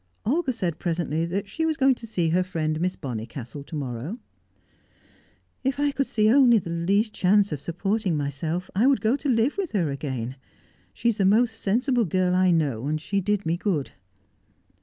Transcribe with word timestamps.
Olga 0.25 0.51
said 0.51 0.79
presently 0.79 1.27
that 1.27 1.47
she 1.47 1.63
was 1.63 1.77
going 1.77 1.93
to 1.93 2.07
see 2.07 2.29
her 2.29 2.41
friend 2.41 2.81
Miss 2.81 2.95
Bonnicastle 2.95 3.63
to 3.67 3.75
morrow. 3.75 4.17
"If 5.63 5.79
I 5.79 5.91
could 5.91 6.07
see 6.07 6.27
only 6.27 6.57
the 6.57 6.71
least 6.71 7.13
chance 7.13 7.51
of 7.51 7.61
supporting 7.61 8.17
myself, 8.17 8.71
I 8.73 8.87
would 8.87 8.99
go 8.99 9.15
to 9.15 9.29
live 9.29 9.59
with 9.59 9.73
her 9.73 9.91
again. 9.91 10.37
She's 10.91 11.17
the 11.17 11.25
most 11.25 11.55
sensible 11.61 12.05
girl 12.05 12.33
I 12.33 12.49
know, 12.49 12.87
and 12.87 12.99
she 12.99 13.21
did 13.21 13.45
me 13.45 13.57
good." 13.57 13.91